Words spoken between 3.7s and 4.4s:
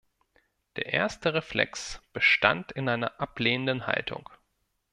Haltung.